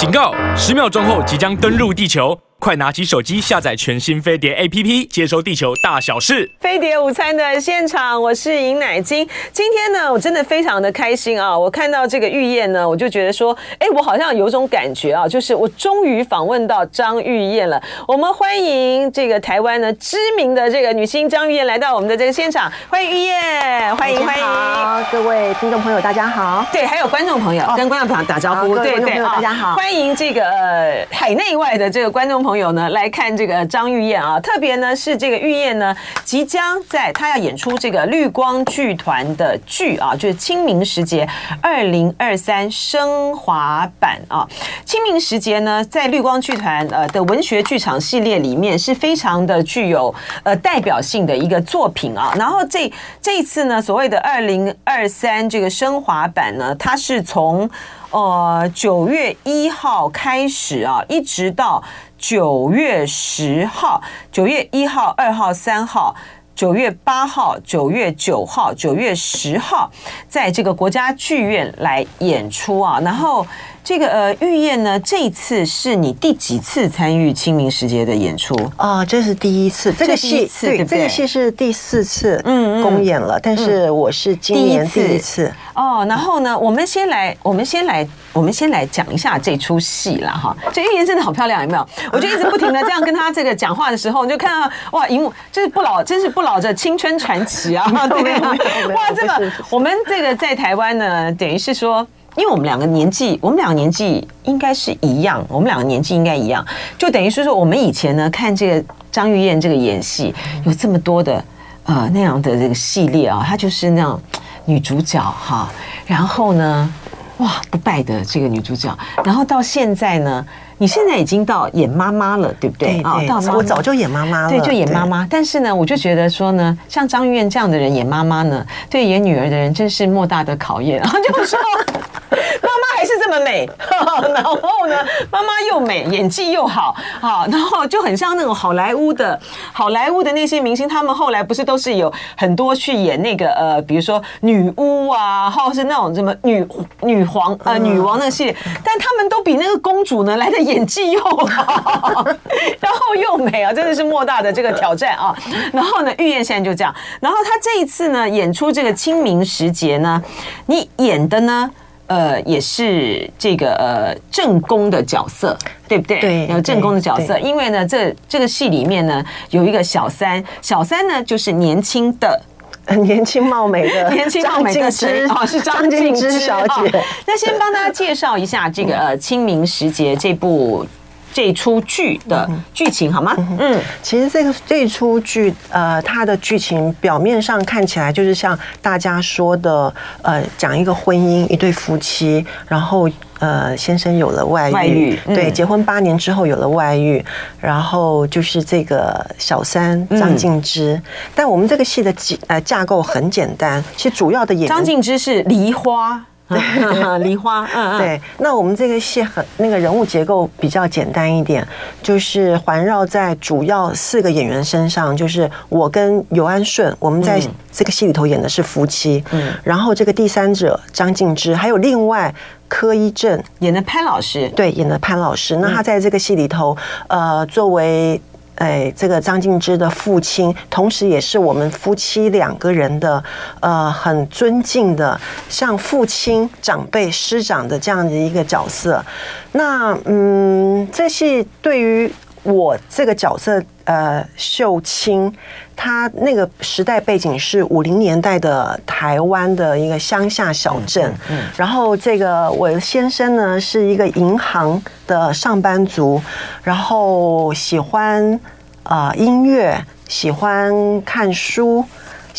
[0.00, 0.32] 警告！
[0.56, 2.34] 十秒钟后即将登陆地球。
[2.60, 6.48] 快拿起手机下载全新飞碟 APP，接收地球大小事。
[6.60, 9.26] 飞碟午餐的现场，我是尹乃金。
[9.50, 11.58] 今天呢，我真的非常的开心啊！
[11.58, 17.82] 我看到这个玉燕呢，我就觉得说，哎，我好像有种感觉啊，就是我终于访问到张玉燕了。
[18.06, 24.44] 我们欢迎这个台湾呢知名的这个女星张玉燕来到我们的这个现场，欢迎玉燕，欢迎欢迎。
[24.44, 26.66] 好，各位听众朋友，大家好。
[26.70, 28.76] 对，还有观众朋友，跟观众朋友打招呼。
[28.76, 32.49] 对对，大家好，欢迎这个呃海内外的这个观众朋友。
[32.50, 41.24] 朋友呢来看这个张玉燕啊，特别呢是这个玉燕呢即将在她要演出这个绿光剧团的剧啊，就是《清明时节》
[41.62, 44.44] 二零二三升华版啊，
[44.84, 52.34] 《清明时节》呢在绿光剧团呃的文学剧场系列里面是非常的具有呃代表性的一个作品啊。
[52.36, 57.70] 然后这这一次呢，所谓的二零二三这个升华版呢，它是从
[58.10, 61.82] 呃九月一号开始啊，一直到。
[62.18, 66.14] 九月十号、九月一号、二号、三号、
[66.54, 69.90] 九月八号、九月九号、九月十号，
[70.28, 73.46] 在这个国家剧院来演出啊，然后。
[73.82, 79.04] 这个呃，玉燕呢，这一次是你第几次参与清明时节的演出啊？
[79.04, 86.04] 这是第一次，这个戏这个戏是第四次嗯公演了，但是我是今年第一次哦。
[86.08, 90.56] 然后呢，我们先来，我们先来，我们先来讲一下这出戏了哈。
[90.72, 91.88] 这玉燕真的好漂亮，有没有？
[92.12, 97.84] 我就一直不停的这样跟她这个讲话的时候，就看到哇，荧幕就是不老，真是不老的青春传奇啊！
[98.06, 98.54] 对啊，
[98.94, 102.06] 哇，这个我们这个在台湾呢，等于是说。
[102.40, 106.64] 因为我们两个年纪，我们两个年纪应该是一样，我们两个年纪应该一样，
[106.96, 111.44] 就等于是说，我们以前呢看这个张玉燕这个演戏，有这么多的
[111.84, 114.18] 呃那样的这个系列啊，她就是那样
[114.64, 115.70] 女主角哈，
[116.06, 116.90] 然后呢，
[117.36, 120.46] 哇不败的这个女主角，然后到现在呢。
[120.80, 123.02] 你现在已经到演妈妈了，对不对？
[123.02, 125.26] 啊，到妈妈，我早就演妈妈了，对，就演妈妈。
[125.28, 130.98] 但是呢，我就觉得说呢，像张玉燕这样的人演妈妈呢，对演女儿的人真是莫大的考验。
[130.98, 131.58] 然 后就说，
[132.32, 133.68] 妈妈还是这么美，
[134.34, 134.96] 然后呢，
[135.30, 139.38] 妈妈又美，演技又好，好，然后就很像那种好莱坞的
[139.72, 146.66] 好莱坞的那些明星，他们后来不是都是有很多去演那个呃，比如说女巫啊，或者是那种什么女
[147.00, 150.60] 女皇呃女王那个系列，但他们都比那个公主呢来的。
[150.60, 152.22] 演技又好，
[152.78, 155.34] 然后又美啊，真的是莫大的这个挑战啊！
[155.72, 156.94] 然后呢，玉燕现在就这样。
[157.18, 160.22] 然后她这一次呢，演出这个清明时节呢，
[160.66, 161.70] 你演的呢，
[162.10, 165.56] 呃，也是这个呃正宫的角色，
[165.86, 166.20] 对不对？
[166.20, 167.38] 对，有正宫的角色。
[167.38, 172.42] 因为呢，这这个戏里面呢，有一个小三，小三呢就是年轻的。
[173.06, 177.04] 年轻貌美的 年轻貌美的是哦，是张静之小姐。
[177.24, 180.84] 那先帮大家介绍一下这个呃《清明时节》这部
[181.32, 183.34] 这出剧的剧情好吗？
[183.58, 189.92] 嗯，其实这个这出剧呃，它的剧情表面上看起来就是像大家说的
[190.22, 193.08] 呃，讲一个婚姻，一对夫妻，然后。
[193.40, 197.24] 呃，先生有了外遇，外遇嗯、对，结婚八年之后有了外遇，
[197.58, 200.92] 然后就是这个小三张静之。
[200.92, 201.02] 嗯、
[201.34, 202.14] 但我们这个戏的
[202.48, 206.22] 呃架构很简单，其实主要的演员张静之是梨花，
[207.22, 208.20] 梨花，嗯嗯，对。
[208.38, 211.66] 那我们这个戏很那个人物结构比较简单一点，
[212.02, 217.40] 就是环绕在主要四个演员身上，就是我跟尤安顺，我们在
[217.72, 222.34] 这个戏里头演的是夫妻，嗯，然后这个第三者张静之，还有另外。
[222.72, 225.56] 柯一正演的潘老师，对，演的潘老师。
[225.56, 226.76] 那他在这个戏里头，
[227.08, 228.22] 呃，作为
[228.60, 233.22] 哎这个张静之的父亲，同时也是我们夫妻两个人的
[233.60, 239.04] 呃很尊敬的，像父亲、长辈、师长的这样的一个角色。
[239.52, 242.12] 那嗯，这是对于。
[242.42, 245.34] 我这个角色，呃，秀清，
[245.74, 256.22] 她那个时代背景是五零年代的台湾的一个乡下小镇，嗯，嗯，然后这个我的先生呢是一个银行的上班族，
[256.62, 258.38] 然后喜欢
[258.84, 261.84] 啊、呃、音乐，喜欢看书。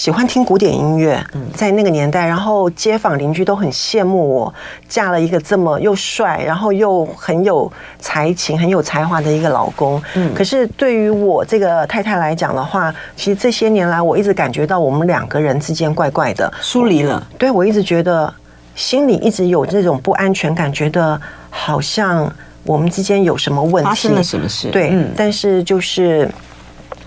[0.01, 4.51] 喜欢听古典音乐，在那个年代，然后街坊邻居都很羡慕我
[4.89, 10.01] 嫁了一个这么又帅，然后又很有才情、很有才华的一个老公。
[10.15, 17.23] 嗯，可是对于我这个太太来讲的话，其实这些年来我一直感觉到我们两个人之间怪怪的，疏离了。
[17.37, 18.33] 对，我一直觉得
[18.73, 21.21] 心里一直有这种不安全感，觉得
[21.51, 22.27] 好像
[22.63, 24.71] 我们之间有什么问题，发生了什么事？
[24.71, 26.27] 对，嗯，但是就是。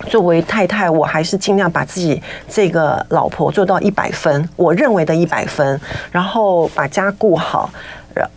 [0.09, 5.79] 作为太太，我还是尽量把自己这个老婆做到一百分，我认为的一百分，
[6.11, 7.69] 然后把家顾好，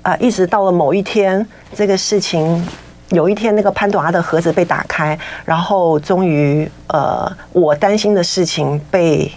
[0.02, 2.66] 啊、呃，一直到了某一天，这个事情
[3.10, 9.30] 有一天那个潘朵拉的盒子被打开，然后终于呃，我担心的事情被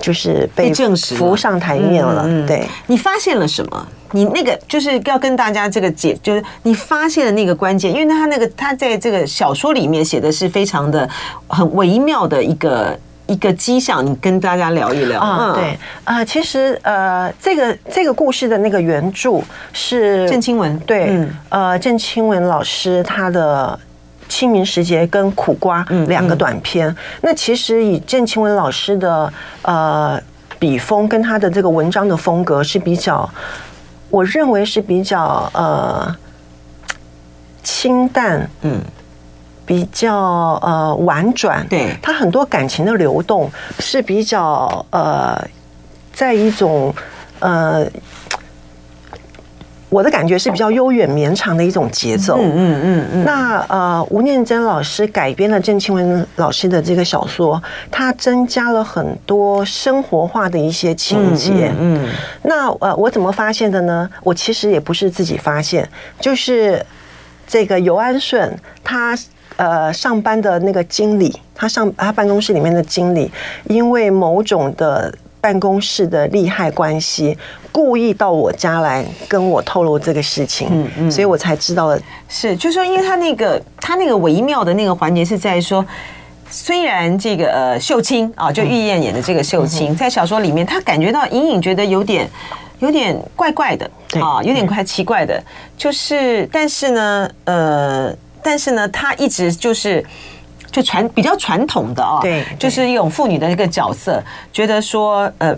[0.00, 2.22] 就是被证实浮上台面了。
[2.26, 3.86] 嗯嗯、对，你发现了什么？
[4.12, 11.08] 你那个就是要跟大家这个解，就是你发现的那个关键，因为他那个他在这个小说里面写的是非常的
[11.48, 12.98] 很微妙的一个。
[13.26, 15.52] 一个迹象，你跟大家聊一聊啊？
[15.54, 19.40] 对啊、呃，其实呃，这个这个故事的那个原著
[19.72, 23.78] 是郑清文，对，嗯、呃，郑清文老师他的
[24.28, 26.88] 《清明时节》跟《苦瓜》两个短篇。
[26.88, 29.32] 嗯嗯、那其实以郑清文老师的
[29.62, 30.20] 呃
[30.58, 33.30] 笔锋跟他的这个文章的风格是比较，
[34.10, 36.14] 我认为是比较呃
[37.62, 38.80] 清淡，嗯。
[39.66, 43.48] 比较呃婉转，对，他很多感情的流动
[43.78, 45.40] 是比较呃，
[46.12, 46.92] 在一种
[47.38, 47.88] 呃，
[49.90, 52.38] 我的感觉是比较悠远绵长的一种节奏。
[52.40, 53.24] 嗯嗯嗯嗯。
[53.24, 61.70] 那呃，吴念真老师改编了郑清文老师的这个小说，他增加了很多生活化的一些情节。
[61.78, 62.08] 嗯。
[62.44, 64.08] 那呃，我怎么发现的呢？
[64.22, 65.86] 我其实也不是自己发现，
[66.18, 66.82] 就是
[67.46, 69.14] 这个尤安顺他。
[69.56, 73.30] 呃，上班的那个经理，他上他办公室里面的经理，
[73.64, 77.36] 因为某种的办公室的利害关系，
[77.72, 81.98] 故意到我家来跟我透露这个事情，嗯嗯，所以我才知道了。
[82.28, 85.84] 是，就是说，因为他那个他那个微妙的那个环节是在说，
[86.50, 92.28] 虽然这个呃秀清啊，就玉燕演的这个秀清，在小说里面，他感觉到隐隐觉得有点
[92.80, 93.90] 有点怪怪的，
[94.20, 95.42] 啊，有点怪奇怪的，
[95.76, 98.14] 就是，但是呢，呃。
[98.42, 100.02] 但是呢，她一直就是
[100.72, 104.18] 就传比较传统的啊，对，就是一种妇女的一个角色，
[104.50, 105.54] 觉得说呃，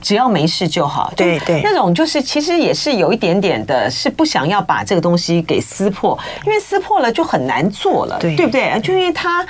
[0.00, 8.80] 只要没事就好，对对，那种就是其实也是有一点点的，是不想要把这个东西给撕破，因为撕破了就很难做了，对，对不对？
[8.80, 9.44] 就因为他。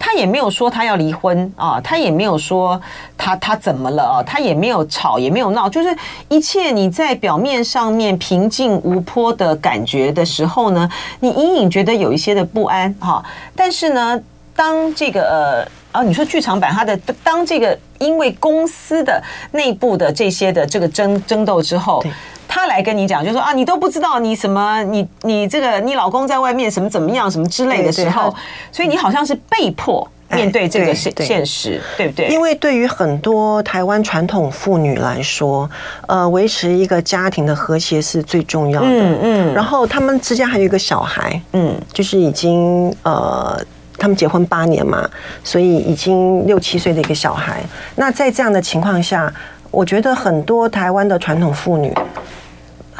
[0.00, 2.80] 他也没有说他要离婚啊，他也没有说
[3.16, 5.88] 他他怎么了啊，他也没有吵，也没有闹，就是
[6.28, 10.88] 一切你在表面上面平静无波的感觉的时候呢，
[11.18, 13.20] 你隐隐觉得有一些的不安哈。
[13.56, 14.16] 但是呢，
[14.54, 22.02] 当这个呃啊，你说剧场版它的当这个因为公司的内部的这些的这个争争斗之后。
[22.50, 28.34] 他来跟你讲，就说啊，你都不知道你什么，你你这个你老公在外面什么怎么样，什么之类的时候，
[28.72, 32.28] 所以你好像是被迫面对这个现现实，对不对？
[32.28, 35.68] 因为对于很多台湾传统妇女来说，
[36.06, 38.88] 呃，维持一个家庭的和谐是最重要的。
[38.88, 39.54] 嗯嗯。
[39.54, 43.62] 然后他们之间还有一个小孩，嗯，就是已经呃，
[43.98, 45.06] 他们结婚八年嘛，
[45.44, 47.62] 所以已经六七岁的一个小孩。
[47.96, 49.30] 那在这样的情况下，
[49.70, 51.92] 我觉得很多台湾的传统妇女。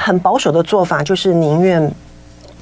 [0.00, 1.93] 很保守的做法就是宁愿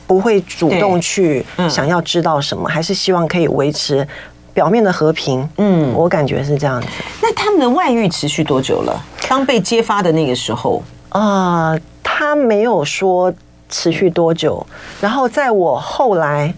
[0.07, 4.09] 不会主动去想要知道什么，还是希望可以维持
[4.55, 5.47] 表面的和平。
[5.59, 6.89] 嗯，我感觉是这样子。
[7.21, 9.05] 那他们的外遇持续多久了？
[9.29, 13.31] 当被揭发的那个时候啊，他没有说
[13.69, 14.67] 持续多久。
[14.99, 16.55] 然后在我后来，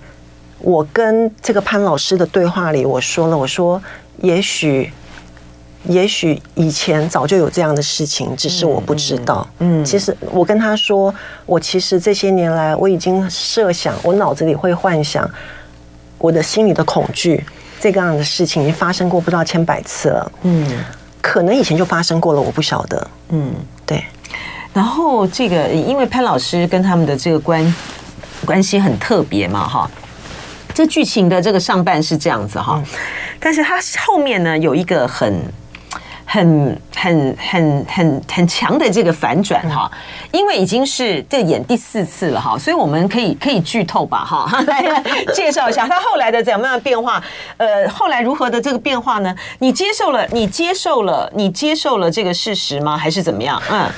[0.60, 3.82] 我跟这个潘老师的对话里，我说了，我说
[4.22, 4.92] 也许。
[5.84, 9.48] 也许以前早就有这样的事情，只是我不知道。
[9.60, 11.14] 嗯，其实我跟他说，
[11.46, 15.30] 我其实这些年来我已经设想，我脑子里会幻想，
[16.18, 17.42] 我的心里的恐惧，
[17.80, 20.32] 这个样的事情已经发生过不知道千百次了。
[20.42, 20.68] 嗯，
[21.22, 23.10] 可能以前就发生过了，我不晓得。
[23.28, 23.54] 嗯，
[23.86, 24.04] 对。
[24.74, 27.74] 然后这个，因为潘老师跟他们的这个关
[28.44, 29.90] 关系很特别嘛，哈。
[30.78, 32.80] 这剧情的这个上半是这样子哈，
[33.40, 35.34] 但是它后面呢有一个很。
[36.30, 39.90] 很很很很很强的这个反转哈，
[40.30, 47.24] 因为已经是这演第四次了哈，所以我们可以可以剧透吧哈， 来介绍一下他后来的怎么样的变化，
[47.56, 49.34] 呃，后来如何的这个变化呢？
[49.60, 52.94] 你接受了，你接受了，你接受了这个事实吗？
[52.94, 53.58] 还是怎么样？
[53.70, 53.88] 嗯，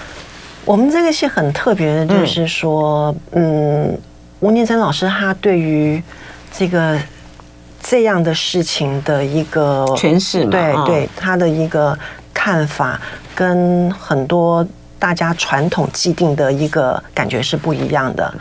[0.64, 3.98] 我们这个戏很特别的，就是说，嗯，
[4.38, 6.00] 吴念真老师他对于
[6.52, 6.98] 这个
[7.82, 11.98] 这样的事情的一个诠释，对对，他的一个。
[12.32, 12.98] 看法
[13.34, 14.66] 跟很多
[14.98, 18.32] 大家传统既定的一个感觉是不一样的。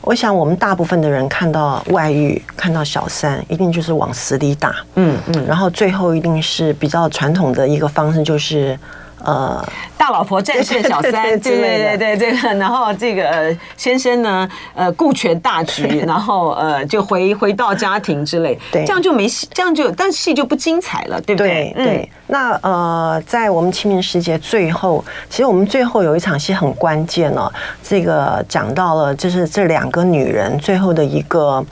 [0.00, 8.78] 我想，我们大部分的人看到外遇、看到小三，一定就是往死里打，嗯嗯，然后最后一定是比较传统的一个方式，就是
[9.24, 9.66] 呃，
[9.96, 21.72] 大老婆战胜小三，对对对对，这个，然后这个先生呢，呃，顾全大局，然后呃，就回回到家庭之类，对，这样就没戏，这样就但戏就不精彩了，对不对？
[21.74, 27.50] 对，对，那呃，在我们清明时节最后，其实我们最后有一场戏很关键哦，
[27.82, 31.64] 这个讲到了，就是这两个女人最后的一个，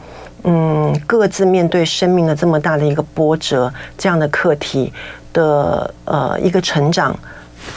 [0.44, 4.90] 嗯，各自面对生命的这么大的一个波折，这样的课题
[5.34, 7.14] 的呃一个成长。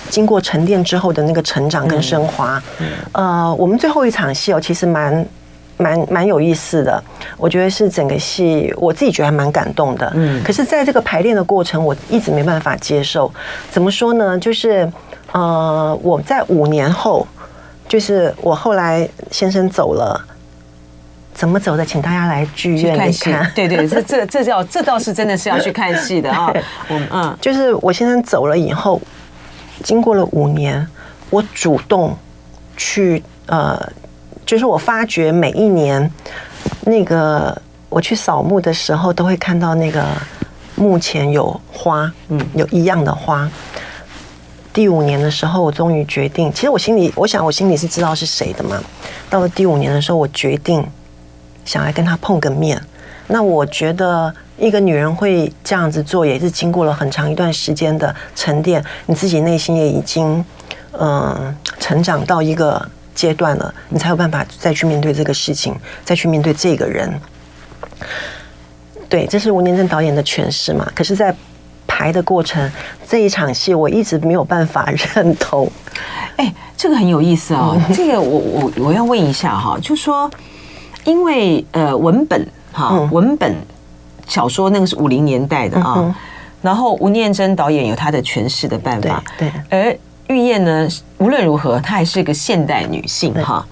[0.10, 2.62] 经过沉淀之后的那个成长跟升华，
[3.12, 5.26] 呃，我们最后一场戏哦，其实蛮
[5.78, 7.04] 蛮蛮有意思的。
[7.38, 10.10] 我觉得是整个戏，我自己觉得还蛮感动的。
[10.16, 13.32] 嗯，可是在这个排练的过程，我一直没办法接受。
[13.72, 14.38] 怎么说呢？
[14.38, 14.90] 就是
[15.32, 17.28] 呃，我在五年后，
[17.88, 20.24] 就是我后来先生走了，
[21.34, 21.84] 怎么走的？
[21.84, 23.36] 请大家来剧院看戏。
[23.54, 26.54] 对对，这这这叫这倒是真的是要去看戏的啊。
[26.90, 29.02] 嗯嗯，就是我先生走了以后。
[29.86, 30.86] 经过了五年，
[31.30, 32.18] 我主动
[32.76, 33.80] 去呃，
[34.44, 36.12] 就是我发觉每一年
[36.86, 37.56] 那个
[37.88, 40.04] 我去扫墓的时候，都会看到那个
[40.74, 43.48] 墓前有花，嗯，有一样的花。
[44.74, 48.82] 第五年的时候，我终于决定，其实我心里，我想我心里是知道是谁的嘛。
[49.30, 50.84] 到了第五年的时候，我决定
[51.64, 52.82] 想来跟他碰个面。
[53.28, 54.34] 那我觉得。
[54.58, 60.38] 一个女人会这样子做，也是经过了很长一段时间的沉淀，你自己内心也已经
[60.94, 62.82] 嗯、呃、成长到一个
[63.14, 67.14] 阶段了，你才有办法再去面对这个事情，再去面对这个人。
[69.10, 70.90] 对，这是吴念真导演的诠释嘛？
[70.96, 71.36] 可是，在
[71.86, 72.72] 排的过程，
[73.06, 75.70] 这一场戏我一直没有办法 认同。
[76.38, 77.82] 哎，这个很有意思啊、哦！
[77.94, 80.32] 这个我我我要问一下哈，就说
[81.04, 83.56] 因为呃文本哈文本。
[84.28, 86.16] 小说那个是五零年代的啊，
[86.64, 90.88] 然后吴念真导演有他的诠释的办法，对，而玉燕呢，
[91.20, 93.64] 无论如何，她还是一个现代女性哈。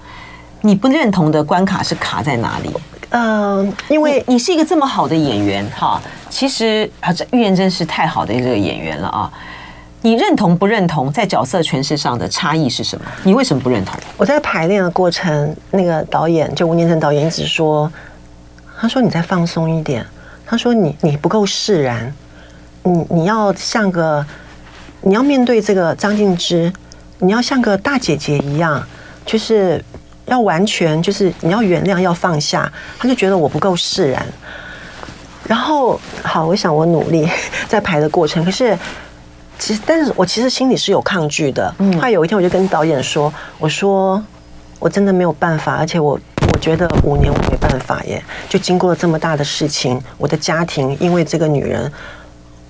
[0.60, 2.70] 你不认同的关卡是卡在哪里？
[3.10, 9.28] 嗯，因为你是一个这么好的演员哈，其实啊，这玉燕真是太好的一个演员了啊。
[10.02, 13.04] 你认同不认同在角色诠释上的差异是什么？
[13.24, 13.98] 你为什么不认同？
[14.16, 17.90] 我在排练的过程，那个导演就吴念真导演一直说，
[18.84, 20.04] 他说你再放松一点。
[20.44, 22.14] 他说你：“你你不够释然，
[22.82, 24.22] 你你要像个，
[25.00, 26.70] 你要面对这个张静之，
[27.18, 28.86] 你要像个大姐姐一样，
[29.24, 29.82] 就是
[30.26, 34.22] 要完全就是你要原谅，要放下。”他就觉得我不够释然。
[35.48, 37.26] 然后好，我想我努力
[37.66, 38.78] 在排的过程，可是
[39.58, 41.74] 其实，但是我其实心里是有抗拒的。
[41.78, 44.22] 嗯后来有一天，我就跟导演说：“我说
[44.78, 46.20] 我真的没有办法，而且我。”
[46.52, 47.32] 我觉得五年
[47.74, 51.90] 办法耶，就经过了这么大的事情，我的家庭因为这个女人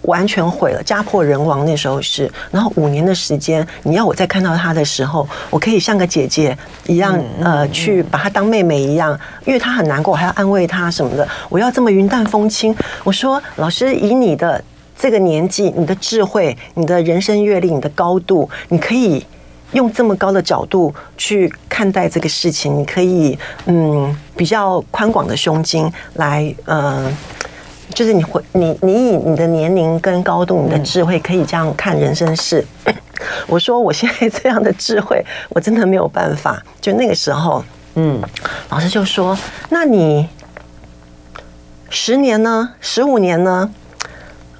[0.02, 1.66] 完全毁了，家破人亡。
[1.66, 6.56] 那时候是，然后五年的时间，你要我再看到她的时候，我可以像个姐姐
[6.86, 11.28] 一样，呃，去把她当妹妹一样，因为她很难过，我还要安慰她什么的。
[11.50, 12.74] 我要这么云淡风轻。
[13.02, 14.62] 我说，老师，以你的
[14.96, 19.26] 这个年纪，你的智慧，你的人生阅历，你的高度，你可以。
[19.72, 27.14] 用这么高的角度去看待这个事情，你可以嗯比较宽广的胸襟来嗯，
[27.94, 32.64] 就是你会你你以你的年龄跟高度，你的智慧可以这样看人生事。
[33.46, 36.62] 我说我现在这样的智慧，我真的没有办法。
[36.80, 37.64] 就那个时候，
[37.94, 38.20] 嗯，
[38.70, 39.36] 老师就说
[39.70, 40.28] ：“那你
[41.88, 42.70] 十年呢？
[42.80, 43.70] 十五年呢？”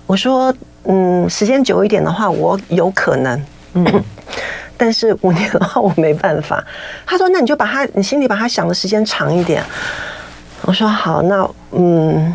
[0.06, 0.54] 我说
[0.84, 3.42] ：“嗯，时间久一点的话，我有可能。”
[3.74, 4.04] 嗯。
[4.84, 6.62] 但是五年的话，我没办法。
[7.06, 9.64] 他说：“那你就把他，你心里把他想的时间长一点。”
[10.60, 12.34] 我说：“好，那嗯，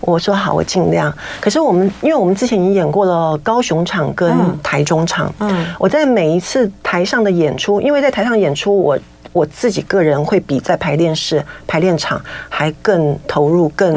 [0.00, 8.98] 我说好，我尽量。”可是我们，因为我们之前已经演过了高雄场跟台中场，嗯，我在每一次台上的演出，因为在台上演出，我
[9.32, 13.94] 我自己个人会比在排练室、排练场还更投入，更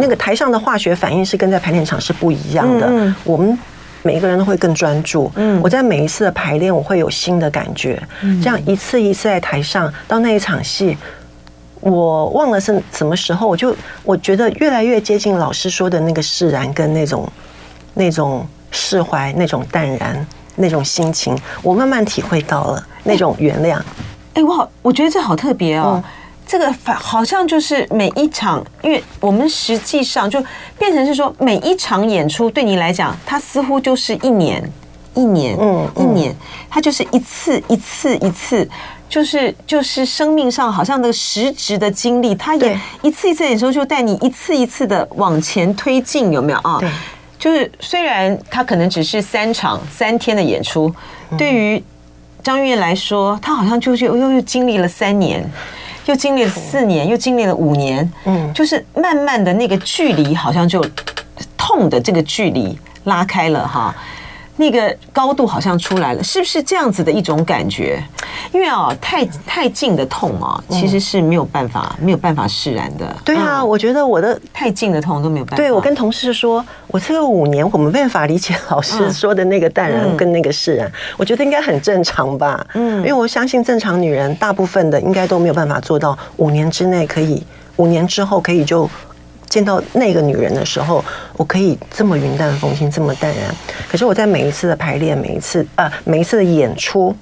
[0.00, 3.14] 那个台上的化学反应是跟在排练场是不一样的。
[3.24, 3.58] 我们。
[4.06, 5.30] 每一个人都会更专注。
[5.34, 8.00] 嗯，我在每一次的排练，我会有新的感觉。
[8.22, 10.96] 嗯，这样一次一次在台上，到那一场戏，
[11.80, 17.28] 我忘了是什么时候，我就我觉得越来越接近老师说的那个释然，跟那种
[17.94, 23.80] 那种释怀，那种淡然，那种心情，我慢慢体会到了那种原谅。
[24.34, 26.00] 哎，我好，我觉得这好特别哦。
[26.04, 26.12] 嗯
[26.46, 30.42] 这个反好像就是每一场，因为我们实际上就
[30.78, 34.62] 变成是说，每一场演出对你来讲，它似乎就是一年，
[35.14, 36.34] 一年，嗯，一年，
[36.70, 38.68] 它就是一次一次一次，
[39.08, 46.58] 就是就是生命上好像那个实质的经历，它也一次一次演出就带你一次一次的往前推进，有没有？
[46.60, 46.78] 啊？
[46.78, 46.88] 对，
[47.38, 50.94] 就是虽然它可能只是三场三天的演出。
[51.36, 51.82] 对于
[52.44, 55.44] 张玉燕来说，她好像就是又又经历了三年，
[56.06, 60.84] 又经历了四年，又经历了五年，嗯，就是慢慢的那个距离好像就
[61.56, 63.94] 痛的这个距离拉开了哈。
[64.56, 68.02] 那个高度好像出来了，是不是这样子的一种感觉？
[68.52, 73.14] 因为啊，太太近的痛啊，其实是没有办法、嗯、没有办法释然的。
[73.24, 75.56] 对啊，嗯、我觉得我的太近的痛都没有办法。
[75.56, 82.66] 对，我跟同事说，我这个五年我没办法理解老师说的那个淡然跟那个释然，嗯、我觉得应该很正常吧。
[82.74, 87.44] 嗯，因为我相信正常女人大部分的应该都没有办法做到五年之内可以，
[87.76, 88.88] 五年之后可以就。
[89.48, 91.04] 见到那个女人的时候，
[91.36, 93.54] 我可以这么云淡风轻，这么淡然。
[93.88, 97.14] 可是我在每一次的排练，每一次呃，每一次的演出，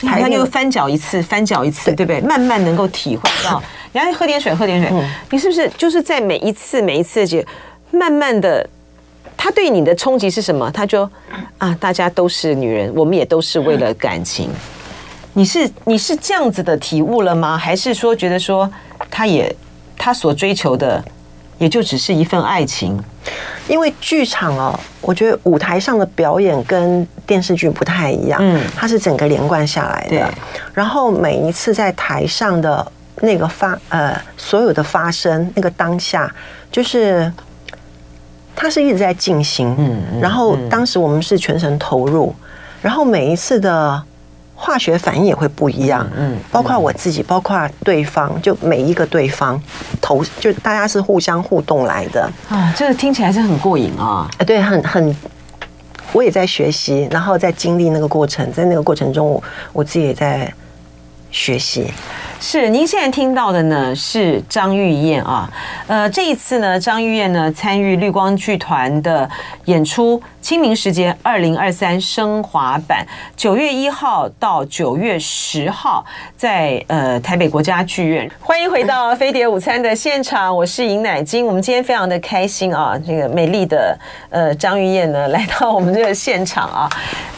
[0.00, 2.20] 排练又翻搅一次，翻搅一次，对，不对？
[2.20, 3.62] 慢慢能够体会到。
[3.92, 4.88] 你要喝点水，喝点水。
[4.92, 7.44] 嗯、你是不是就是在每一次每一次就
[7.90, 8.66] 慢慢的，
[9.36, 10.70] 他对你的冲击是什么？
[10.70, 11.02] 他就
[11.58, 14.48] 啊，大家都是女人，我们也都是为了感情。
[15.34, 17.58] 你是你是这样子的体悟了吗？
[17.58, 18.70] 还是说觉得说
[19.10, 19.54] 他也
[19.98, 21.04] 他所追求的？
[21.62, 23.00] 也就只是一份爱情，
[23.68, 30.28] 因为剧场哦，我觉得舞台上的表演跟电视剧不太一样，嗯，它是整个连贯下来的。
[30.74, 32.84] 然后每一次在台上的
[33.20, 36.28] 那个发呃，所有的发生那个当下，
[36.72, 37.32] 就是
[38.56, 42.34] 它是一直在进行，嗯，然后当时我们是全神投入，
[42.82, 44.02] 然后每一次的。
[44.64, 49.60] 化学反应也会不一样，嗯，包括我自己，包括对方，就每一个对方
[50.00, 52.30] 投，就大家是互相互动来的。
[52.48, 55.16] 啊，这个听起来是很过瘾啊，啊，对，很很，
[56.12, 59.42] 我也在学习，然后在经历那个过程，在那个过程中，我
[59.72, 60.54] 我自己也在
[61.32, 61.92] 学习。
[62.38, 65.50] 是，您现在听到的呢是张玉燕啊，
[65.88, 69.28] 呃，这一次呢，张玉燕呢参与绿光剧团的
[69.64, 73.06] 演出《清明时节二零二三升华版》，
[73.36, 76.04] 九月一号到九月十号
[76.36, 78.28] 在呃台北国家剧院。
[78.40, 81.46] 欢迎回到 飞碟午餐的现场，我是尹乃菁。
[81.46, 83.96] 我们今天非常的开心啊，这个美丽的
[84.30, 86.88] 呃张玉燕呢 来到我们这个现场啊，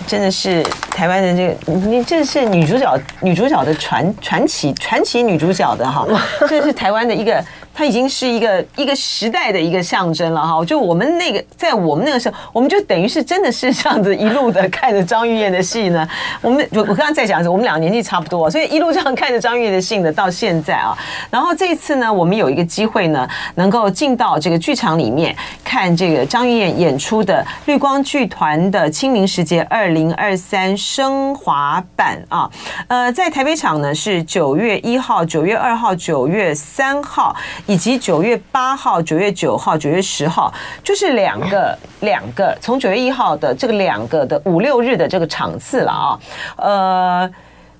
[0.07, 4.95] 真的是台湾的这个你这是女主角女主角的传传奇传。
[4.95, 6.07] 传奇女主角的哈，
[6.49, 7.45] 这是台湾的一个。
[7.75, 16.09] 它已经是一个一个时代的一个象征了哈，就我们那个在我们那个时候，我们就等于是真的是这样子一路的看着张玉燕的戏呢。
[16.40, 20.96] 我们我我刚刚在讲的时候，我们俩年纪差不多，所以一路这样看着张玉燕的戏呢，到现在啊。
[21.31, 32.49] 然后这一次呢，我们有一个机会呢，能够进到这个剧场里面看这个张玉燕演出的绿光剧团的《清明时节二零二三升华版》啊。
[32.87, 37.35] 呃，在台北场呢是九月一号、九月二号、九月三号。
[37.66, 46.18] 以及九月八号、九月九号、九月十号，就是两个两个，从九月一号的这个两个的五六日的这个场次了啊，
[46.57, 47.31] 呃。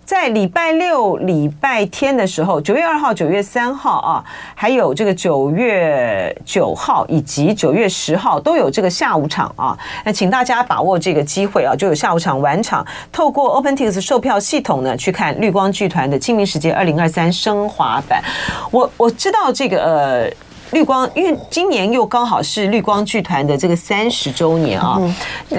[0.05, 9.77] 在礼拜六、礼拜天的时候，九月二号、九月三号啊，还有这个九月九号以及九月十号都有这个下午场啊。
[10.05, 18.23] 那请大家把握这个机会啊，就有下午场、晚场，透过 OpenTix 售票系统呢去看绿光剧团的《清明时节二零二三升华版》。
[18.71, 20.31] 我我知道这个呃。
[20.77, 25.01] 绿光，因为今年又刚好是绿光剧团的这个三十周年啊。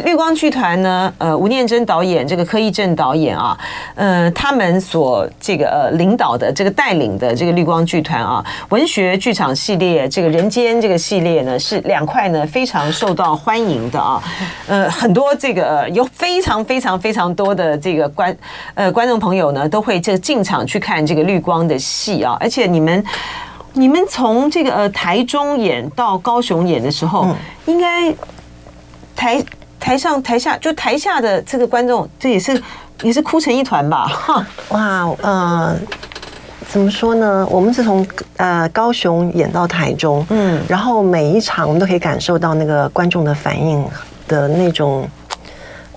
[0.03, 3.57] 绿光剧团呢，呃，吴念真导演，这个柯一正导演啊，
[3.95, 14.21] 呃，他们所这个呃领导的这个带领的这个绿光剧团啊，文学剧场系列，这个人间这个系列呢，是两块呢非常受到欢迎的啊。
[14.67, 18.37] 呃，很多这个呃有非常非常非常多的这个观
[18.73, 23.01] 呃观众朋友呢，都会这个进场去看这个绿光的戏啊，而且你们。
[23.75, 27.35] 你们从这个呃台中演到高雄演的时候，嗯、
[27.65, 28.13] 应该
[29.15, 29.43] 台
[29.79, 32.61] 台上台下就台下的这个观众，这也是
[33.03, 34.07] 也是哭成一团吧？
[34.07, 35.75] 哈，哇，呃，
[36.67, 37.47] 怎么说呢？
[37.51, 38.05] 我们是从
[38.37, 43.85] 呃高雄演到台中，嗯，然后每一场我们都可以感受到那个观众的反应
[44.27, 45.07] 的那种。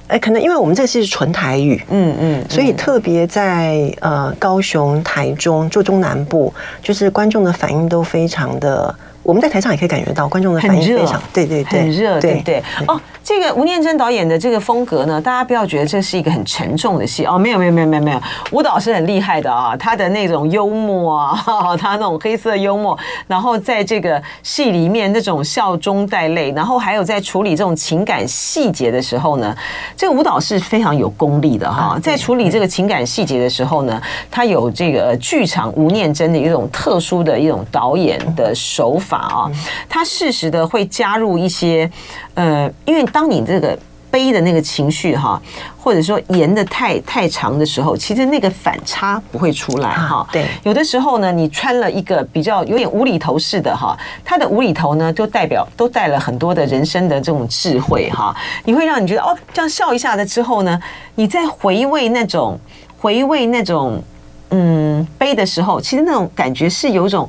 [0.08, 8.94] 哎，可能因为我们这是纯台语，嗯嗯，所以特别在呃高雄、台中、就中南部，就是观众的反应都非常的。
[9.22, 12.98] 我们在台上也可以感觉到观众的反应非常，对对对，很热，对对哦。
[13.22, 18.02] 这个吴念真导演的这个风格呢，大家不要觉得这是一个很沉重的戏哦，没有没有没有没有。
[18.02, 29.54] 没有，吴导是很厉害的啊，他的那种幽默啊，他那种黑色幽默，然后在这个戏里面那种笑中带泪，然后还有在处理这种情感细节的时候呢，
[29.94, 34.00] 这个舞蹈是非常有功力的哈，在处理这个情感细节的时候呢，
[34.30, 39.50] 他有这个剧场吴念真的一种特殊的一种导演的手法啊，
[39.88, 41.90] 它适时的会加入一些。
[42.34, 43.76] 呃，因为当你这个
[44.10, 45.40] 悲的那个情绪哈，
[45.76, 50.26] 或者说延的太太长的时候，其实那个反差不会出来哈。
[50.32, 58.34] 对，有的时候呢，你穿了一个比较有点无厘头式的哈，它的无厘头呢，就代表都带了很多的人生的这种智慧哈。
[58.64, 60.80] 你会让你觉得哦，这样笑一下的之后呢，
[61.16, 62.58] 你再回味那种
[62.98, 64.02] 回味那种
[64.50, 67.28] 嗯悲的时候，其实那种感觉是有一种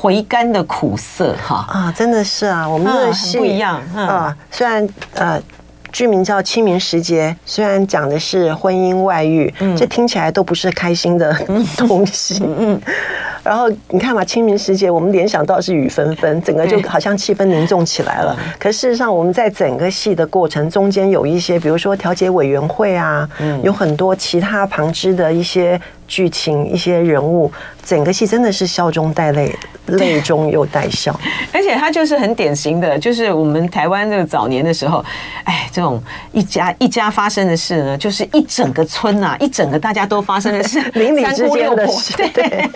[0.00, 1.66] 回甘的苦涩哈。
[1.68, 5.40] 啊，真的是啊，我们的戏不一样啊，虽然呃。
[5.92, 11.34] 剧名叫《清明时节》，虽然讲的是婚姻外遇，嗯，这听起来都不是开心的
[11.76, 12.40] 东西。
[12.44, 12.80] 嗯，
[13.42, 18.36] 然后你看嘛，《清明时节》，我们联想到是雨纷纷，整个就好像气氛凝重起来了。
[18.58, 23.60] 可事实上，我们在整个戏的过程中间有一些，比如说调解委员会啊，嗯。
[23.62, 25.80] 有很多其他旁支的一些。
[26.10, 27.48] 剧情一些人物，
[27.84, 29.54] 整个戏真的是笑中带泪，
[29.86, 31.14] 泪中又带笑，
[31.54, 35.04] 而且他就是很典型的，就是我们台湾这个早年的时候，
[35.44, 42.68] 哎，这种一家一家发生的事呢，就是一整个村啊，一整个大家都发生的事， 邻里之间的事，对，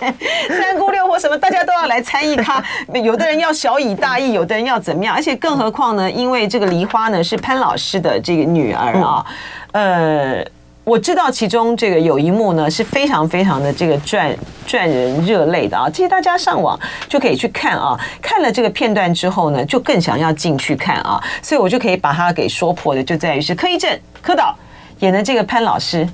[0.55, 2.63] 三姑六婆什么，大家都要来参与他，
[3.03, 9.25] 有的人要小以大义，有的人要怎么样，而且更何况呢，因为这个梨花呢是潘老师的这个女儿啊，
[9.73, 10.45] 呃。
[10.85, 14.31] 我知道其中这个有一幕呢是非常非常的这个赚
[14.67, 23.89] 赚人热泪的啊，其实大家上网就可以去看啊，看了这个片段之后呢，就更想要进去看啊，所以我就可以把它给说破的，就在于是柯一正
[24.21, 24.55] 柯导
[24.99, 26.07] 演的这个潘老师，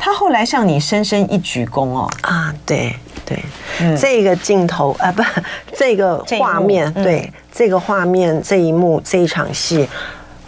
[0.00, 2.10] 他后来向你深深一鞠躬哦。
[2.22, 3.38] 啊，对对，
[3.80, 5.22] 嗯、这个镜头啊不，
[5.76, 9.88] 这个画面对这个画面这一幕这一场戏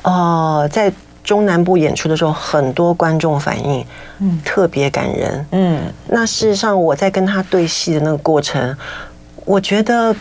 [0.02, 0.92] 哦、呃，在。
[1.24, 3.86] 中南部演出的时候，很多观众反应，
[4.18, 5.80] 嗯，特别感人，嗯。
[6.08, 8.76] 那事实上，我在跟他对戏的那个过程，
[9.44, 10.12] 我觉得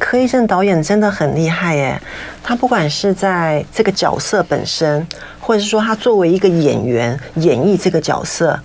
[0.00, 2.00] 柯一正导演真的很厉害耶。
[2.42, 5.06] 他不管是在这个角色本身，
[5.38, 8.58] 或者是说他作为一个演员演绎这个角色，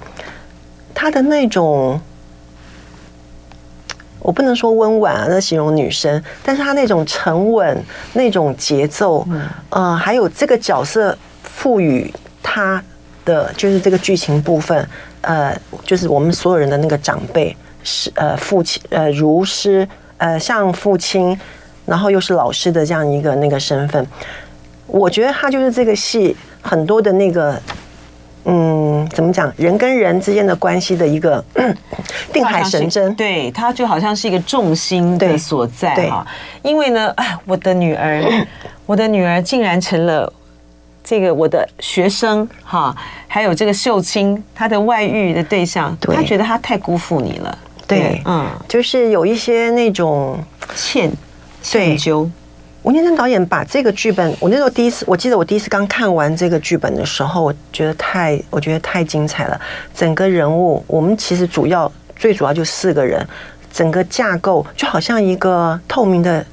[0.95, 2.02] 他的那种。
[4.19, 7.80] 我不能说温婉啊，那形容女生，但是他那种沉稳，
[8.13, 9.24] 那种节奏，
[9.69, 12.84] 呃，还有这个角色赋予他
[13.24, 14.89] 的就是这个剧情部分，
[15.21, 21.39] 呃，就是我们所有人的那个长辈是呃父亲呃如师呃像父亲，
[21.86, 24.06] 然后又是老师的这样一个那个身份，
[24.88, 27.62] 我觉得他就是这个戏很多的那个。
[28.47, 29.51] 嗯，怎么讲？
[29.58, 31.43] 人跟人之间的关系的一个
[32.32, 36.23] 定海神针，对，他就好像是一个重心的所在哈。
[36.62, 38.23] 因为呢，哎， 我的女儿，
[38.86, 40.32] 我的女儿竟然成了
[41.04, 42.95] 这个我的学生哈，
[43.28, 47.58] 还有这个秀清，她的外遇的对象，她觉得她太辜负你了。
[47.88, 50.38] 对，嗯，就是有一些那种
[50.76, 51.12] 歉
[51.62, 52.30] 歉疚。
[52.84, 59.60] 吴念真导演把这个剧本，我那时候第一次，我记得我第一次刚看完这个剧本的时候，我觉得太，我觉得太精彩了。
[59.95, 63.28] 整个人物，我们其实主要最主要就四个人，
[63.74, 66.45] 整个架构就好像一个透明的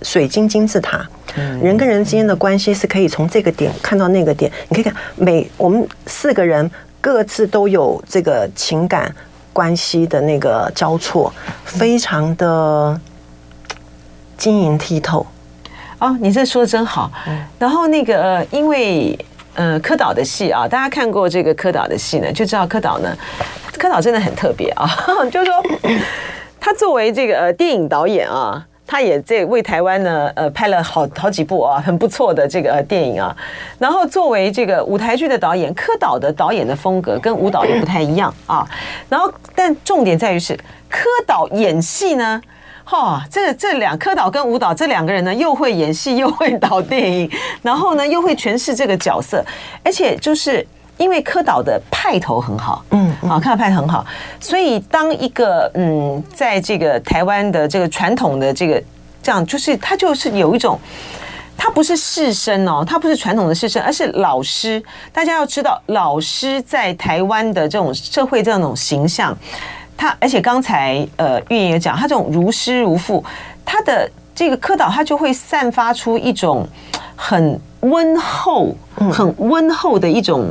[0.00, 1.06] 水晶金字塔，
[1.62, 4.50] 人跟人之间的关系是可以从这个点看到那个点。
[4.70, 6.70] 你可以看每我们四个人
[7.02, 9.14] 各自都有这个情感
[9.52, 11.32] 关系的那个交错，
[11.64, 12.98] 非常的
[14.36, 15.26] 晶莹剔透。
[15.98, 17.10] 哦，你这说的真好。
[17.58, 19.18] 然后那个，呃，因为
[19.54, 23.14] 呃，柯导的戏啊，大家看过这个柯导的戏呢，就知道柯导呢，
[23.78, 24.88] 柯导真的很特别啊。
[25.30, 25.62] 就是说，
[26.58, 33.36] 他作为这个呃电影导演啊，他也在为台湾呢呃拍了好好几部啊很不错的这个电影啊。
[33.78, 38.66] 然后作为这个舞台剧的导演，柯导的导演的风格跟舞蹈也不太一样啊。
[39.08, 42.42] 然后，但重点在于是柯导演戏呢。
[42.82, 47.30] 哈，这这两柯导跟舞蹈这两个人呢，又会演戏，又会导电影，
[47.62, 49.44] 然后呢，又会诠释这个角色，
[49.84, 54.04] 而且就是因为柯导的派头很好，嗯，啊，柯导派头很好，
[54.40, 58.82] 所以当一个嗯，在这个台湾的这个传统的这个
[59.22, 60.78] 这样，就是他就是有一种，
[61.56, 64.82] 他不是士绅哦，他不是传统的士绅，而是老师。
[65.12, 69.36] 大家要知道，老师在台湾的这种社会这种形象。
[69.96, 73.22] 他而且刚才呃，玉妍也讲，他这种如师如父，
[73.64, 76.66] 他的这个柯导他就会散发出一种
[77.14, 78.74] 很温厚、
[79.12, 80.50] 很温厚的一种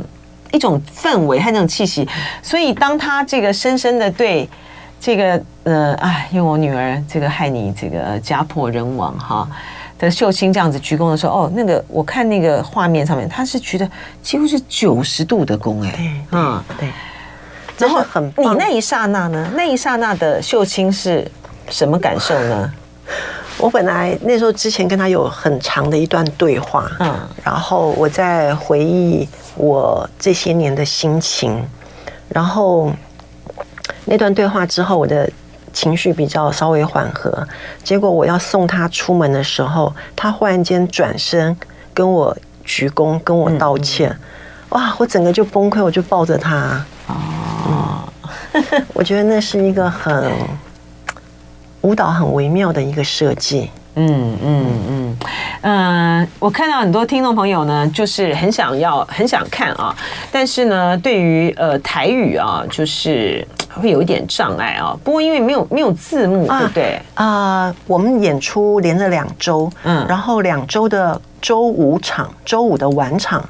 [0.52, 2.08] 一种氛围和那种气息。
[2.42, 4.48] 所以当他这个深深的对
[5.00, 9.48] 这个呃，哎，因为我女儿这个害你这个家破人亡哈
[9.98, 13.88] 的秀清这样子鞠躬的时候，哦，那个我看那个画面上面，他是觉得
[14.22, 16.88] 几乎是九十度的躬哎，嗯，对。
[17.78, 19.50] 然后很，你那一刹那呢？
[19.54, 21.26] 那一刹那的秀清是
[21.70, 22.72] 什么感受呢？
[23.60, 31.62] 我本来那时候之前跟他有很长的一段对话，嗯，然后我在回忆我这些年的心情，
[32.28, 32.90] 然后
[34.06, 35.30] 那段对话之后，我的
[35.72, 37.46] 情绪比较稍微缓和。
[37.84, 41.54] 结果我要送他出门的时候，他忽然间转身
[41.92, 44.16] 跟我鞠躬，跟我道歉。
[44.70, 46.84] 哇，我整个就崩溃，我就抱着他。
[47.08, 48.08] 哦，
[48.94, 50.32] 我觉得那是一个很。
[51.82, 55.16] 舞蹈很微妙的一个设计，嗯嗯嗯，
[55.62, 59.94] 嗯，我看到很多听众朋友呢，就是很想要很想看啊，
[60.30, 64.94] 但是呢，对于呃台语啊，就是会有一点障碍啊。
[65.02, 67.00] 不过因为没有没有字幕，对不对？
[67.14, 73.42] 啊，我们演出连着两周，嗯，然后两周的周五场，周五的晚场。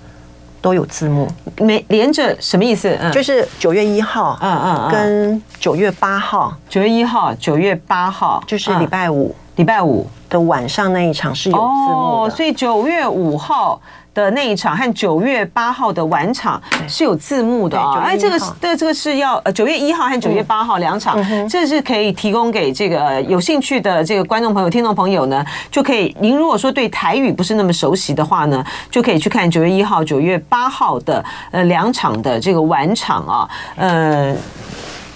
[0.60, 2.96] 都有字幕，没连着什么意思？
[3.00, 10.06] 嗯，就是九月一号，嗯嗯，跟九月八号，九月一号、九月八号就是礼拜五，礼拜五。
[10.30, 13.80] 的晚上那一场是有字幕的，所以九月五号。
[14.12, 21.16] 的那一场和九月八号的晚场是有字幕的啊，哎，这个是这这个是要呃九月一号和九月八号两场，
[21.48, 26.14] 这是可以提供给这个有兴趣的这个观众朋友、听众朋友呢，就可以。
[26.20, 34.36] 您如果说对台语不是那么熟悉的话呢，就可以去看九月一号、九月八号的呃两场的这个晚场啊，呃。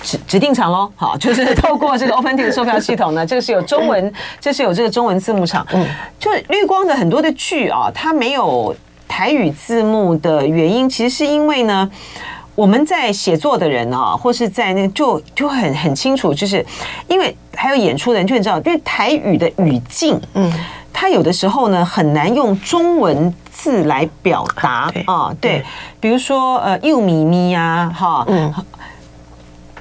[0.04, 5.66] 指指定场喽，好，就是 透过这个 OpenTix 售票系统呢，这个是有中文，这是有这个中文字幕场。
[5.72, 5.84] 嗯，
[6.20, 8.76] 就绿光的很多的剧啊，它没有
[9.08, 11.90] 台语字幕的原因，其实是因为呢，
[12.54, 16.64] 我们在写作的人啊，或是在那个就就很很清楚，就是
[17.08, 20.52] 因为还有演出的人就很知道，因为台语的语境，嗯，
[20.92, 25.64] 它有的时候呢很难用中文字来表达啊，对，
[25.98, 28.52] 比如说呃，幼咪咪呀，哈，嗯。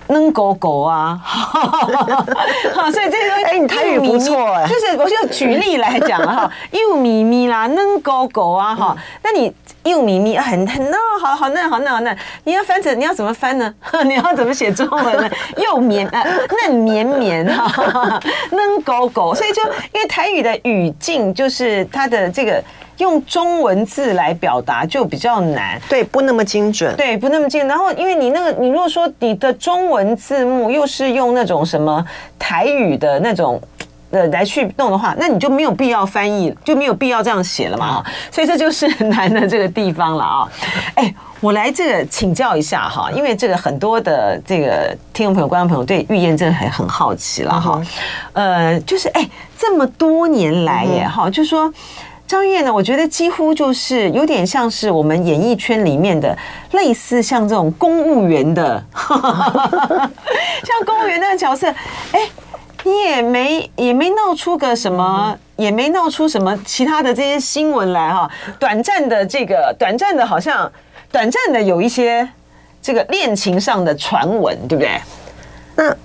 [0.07, 13.73] 能狗狗啊， 好，所以这个哎，你台语不错哎，就是我就举例来讲哈，幼咪咪啦，能狗狗啊，哈，那你幼咪咪很很那好好嫩好嫩好嫩，你要翻成你要怎么翻呢？
[14.05, 15.29] 你要怎么写中文呢？
[15.57, 16.23] 幼绵啊，
[16.61, 18.19] 嫩绵绵哈，
[18.51, 19.61] 能狗狗，所以就
[19.93, 22.63] 因为台语的语境就是它的这个。
[22.97, 27.67] 用中文字来表达就比较难，对，不那么精准，对，不那么精准。
[27.67, 32.05] 然后，因为你那个，你如果说你的中文字幕又是用那种什么
[32.37, 33.59] 台语的那种
[34.11, 38.03] 呃来去弄的话，那你就没有必要翻译，就没有必要这样写了嘛。
[38.29, 40.47] 所以这就是难的这个地方了啊。
[40.93, 47.81] 哎，我来这个请教一下哈，因为这个很多的这个听众朋友、观众朋友对预言真的很很好奇了哈。
[48.33, 49.27] 呃，就是哎，
[49.57, 51.73] 这么多年来耶哈，就是说。
[52.25, 56.35] 张钰燕呢，我觉得几乎就是有点像是我们演艺圈里面的
[56.71, 61.67] 类似像这种公务员的， 像公务员那个角色。
[62.11, 62.21] 哎，
[62.83, 68.29] 你也没也没闹出个什么，也没闹出什么其他的这些新闻来哈。
[68.57, 70.71] 短暂的这个，短暂的，好像
[71.11, 72.27] 短暂的有一些
[72.81, 74.99] 这个恋情上的传闻，对不对？
[75.75, 75.95] 那。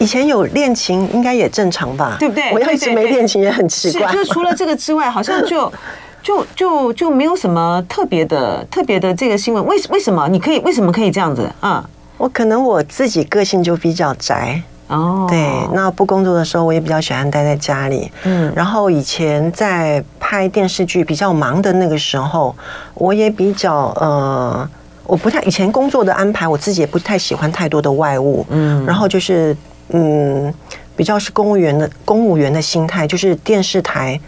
[0.00, 2.16] 以前有恋情，应该也正常吧？
[2.18, 2.50] 对不对？
[2.52, 4.10] 我要一直没恋情也很奇怪。
[4.10, 5.70] 就是除了这个之外，好像就
[6.22, 9.64] 就就就没有什么特别的特别的这个新闻。
[9.66, 11.84] 为为什么你可以为什么可以这样子啊？
[12.16, 15.26] 我可能我自己个性就比较宅哦。
[15.28, 15.38] 对，
[15.74, 18.10] 那不工作的时候，我也比较喜欢待在家里。
[18.24, 22.56] 嗯，然后以前在拍电视剧比较忙的那个时候，
[22.94, 24.66] 我也比较呃，
[25.04, 28.46] 我不太以前工作的安排，我自己也不太喜欢太多的外物。
[28.48, 29.54] 嗯，然后就是。
[29.92, 30.52] 嗯，
[30.96, 34.20] 比较是公务员的公务员的心态，就是电视台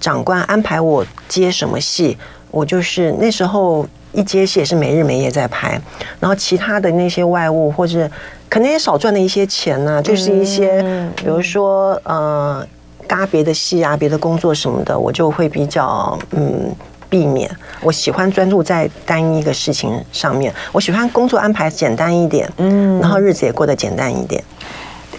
[0.00, 2.16] 长官安排我接什么戏，
[2.50, 5.80] 我就是那时候一接戏也是没日没夜在拍，
[6.18, 8.10] 然后其他的那些外务或者
[8.48, 10.82] 可能也少赚了一些钱呢、啊，就是一些
[11.16, 12.66] 比如说呃，
[13.06, 16.74] 搭别的戏啊，别的工作什么的，我就会比较嗯
[17.08, 17.50] 避免。
[17.80, 24.42] 我喜欢专注在单一个事情上面，我喜欢工作安排简单一点，嗯，然后日子也过得简单一点。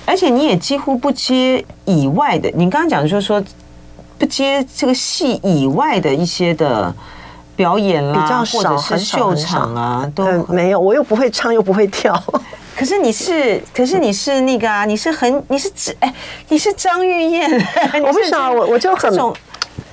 [0.06, 3.42] 而且你也几乎不接以外的，你刚刚讲就是说
[4.18, 6.94] 不接这个戏以外的一些的
[7.56, 10.80] 表演啦，比较少，或者是秀场啊，都没有。
[10.80, 12.22] 我又不会唱，又不会跳。
[12.76, 16.14] 可是你是，可是你是那个啊，你是很，你是哎，
[16.50, 17.50] 你是张玉燕。
[18.06, 19.36] 我不晓得，我我就很这种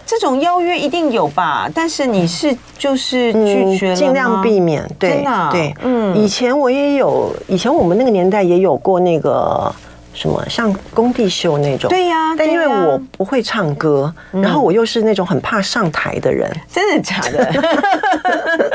[0.07, 1.71] 这种邀约一定有吧？
[1.75, 4.89] 但是你是就是拒绝了，尽量避免。
[4.99, 9.73] 对，真的啊，对，嗯，以前我也有，以前我们那个年代也有过那个。
[10.13, 11.89] 什么像工地秀那种？
[11.89, 17.53] 对呀，但因为我不会唱歌，然后我又是那种很怕上台的人，真的假的？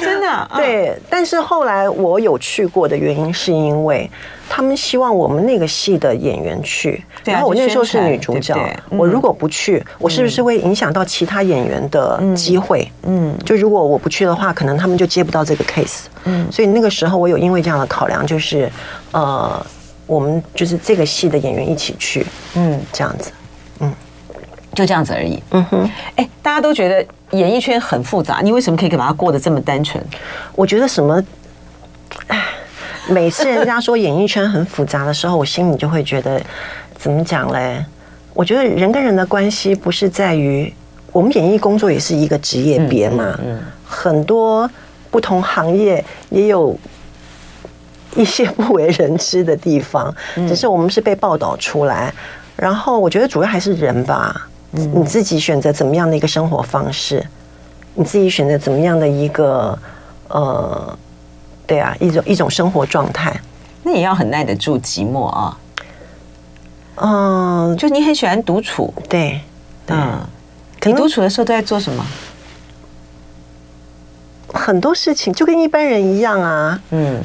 [0.00, 0.50] 真的、啊。
[0.56, 4.10] 对，但是后来我有去过的原因，是因为
[4.48, 7.02] 他们希望我们那个戏的演员去。
[7.24, 12.90] 然后我那时候是女主角，对对嗯、我如果不去，我是不是会影响到其他演员的机会？
[13.04, 16.06] 嗯，就如果我不去的话，可能他们就接不到这个 case。
[16.24, 18.68] 嗯，所以那个时候我有因为这样的考量，就是
[19.12, 19.64] 呃，
[20.06, 23.30] 我们就是这个戏的演员一起去，嗯，这样子，
[23.80, 23.92] 嗯，
[24.74, 25.42] 就这样子而已。
[25.50, 27.04] 嗯哼，哎，大家都觉得
[27.38, 30.02] 演艺圈很复杂，你为什么可以把它过得这么单纯？
[30.54, 31.22] 我觉得什么，
[32.28, 32.42] 哎，
[33.08, 36.40] 每次人家说演艺圈很复杂的时候，我心里就会觉得。
[36.94, 37.84] 怎么讲嘞？
[38.32, 40.72] 我觉得人跟人的关系不是在于
[41.10, 44.70] 我们演艺工作也是一个职业别嘛，嗯，很多
[45.10, 46.78] 不同行业也有
[48.16, 50.14] 一些不为人知的地方，
[50.48, 52.12] 只是我们是被报道出来。
[52.56, 57.24] 然后我觉得主要还是人吧，你自己选择怎么样的一个生活方式，
[57.94, 59.76] 你自己选择怎么样的一个
[60.28, 60.98] 呃，
[61.66, 63.34] 对啊，一种一种生活状态，
[63.82, 65.58] 那也要很耐得住寂寞啊。
[66.96, 69.40] 嗯，就你很喜欢独处，对，
[69.88, 70.20] 嗯，
[70.84, 72.04] 你独处的时候都在做什么？
[74.52, 77.20] 很多事情就跟一般人一样啊，嗯，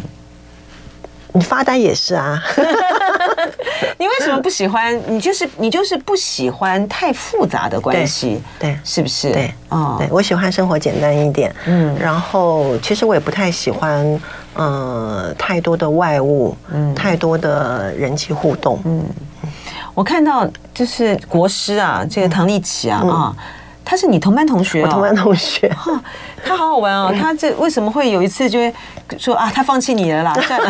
[1.38, 2.42] 你发呆也是啊。
[4.00, 5.00] 你为什么不喜欢？
[5.08, 9.32] 你就是你就是不喜欢太复杂的关系，对，是不是？
[9.32, 14.20] 对，哦，对我喜欢生活简单一点，嗯，然后其实我也不太喜欢，
[14.56, 19.04] 呃，太多的外物，嗯，太多的人际互动，嗯。
[19.94, 23.36] 我看到就是国师啊，这个唐立淇啊，啊，
[23.90, 26.04] 他是你同班同学，我同班同学， 哈，
[26.46, 27.10] 他好好玩哦。
[27.18, 28.74] 他这为什么会有一次就会
[29.18, 30.34] 说啊，他放弃你了啦？
[30.44, 30.70] 算了，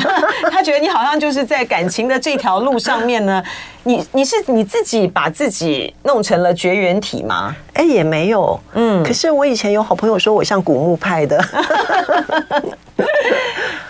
[0.51, 3.43] 他觉得你好像就是在感情的这条路上面呢，
[3.83, 7.55] 你你是你自己把自己弄成了绝缘体吗？
[7.73, 9.03] 哎，也没有，嗯。
[9.03, 11.43] 可是我以前有好朋友说我像古墓派的。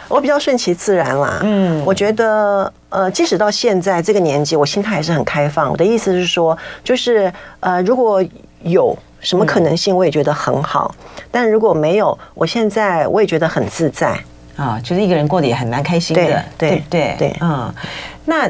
[0.07, 5.69] 我比较顺其自然啦，嗯，我觉得，呃，即使到现在这个年纪，我心态还是很开放。
[5.69, 8.23] 我的意思是说，就是，呃，如果
[8.63, 14.19] 有什么可能性，我也觉得很好；嗯、但如果没有，我现在我也觉得很自在
[14.56, 16.23] 啊，就是一个人过得也很蛮开心的，
[16.58, 17.73] 对对对对，嗯。
[18.25, 18.47] 那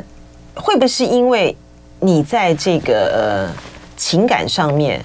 [0.56, 1.56] 会不会是因为
[1.99, 3.63] 你在这个呃
[3.95, 5.03] 情感上面，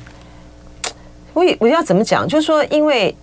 [1.33, 2.27] 我我要怎么讲？
[2.27, 3.14] 就是说，因为。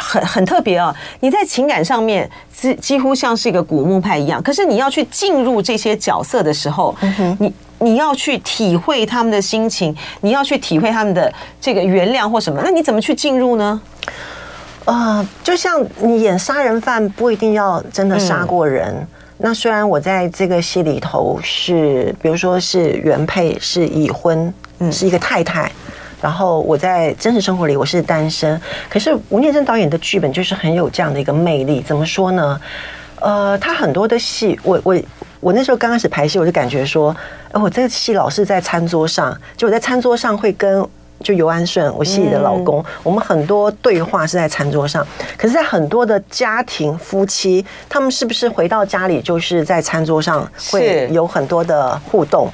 [0.00, 6.94] 很很特别哦，你在情感上面几几乎像是一个古墓派一样，可是你要去进入这些角色的时候，
[7.40, 13.80] 你你要去体会他们的心情，你要去体会他们的这个原谅或什么，那你怎么去进入呢？
[14.84, 19.06] 啊，就像你演杀人犯，不一定要真的杀过人。
[19.36, 24.52] 那虽然我在这个戏里头是，比如说是原配，是已婚，
[24.90, 25.70] 是一个太太。
[26.20, 31.80] 然后我在真实生活里我是单身，可是吴念真导演的剧本就是很有这样的一个魅力。
[31.80, 32.60] 怎么说呢？
[33.20, 34.96] 呃，他很多的戏，我我
[35.40, 37.14] 我那时候刚开始排戏，我就感觉说，
[37.52, 40.86] 哎，我这个戏老是在餐桌上，就我在餐桌上会跟。
[41.20, 45.04] 就尤安顺，我戏里的老公，我们很多对话是在餐桌上，
[45.36, 52.48] 可是，在很多的家庭夫妻，他们是不是回到家里就是在餐桌上会有很多的互动？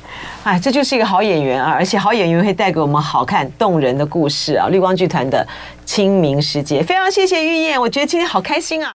[0.44, 1.72] 哎，这就是一个好演员啊！
[1.72, 4.68] 而且好演员会带给我们好看动人的故事啊！
[4.68, 5.46] 绿光剧团的
[5.84, 8.90] 清明时节，非常谢谢玉燕，我觉得今天好开心啊！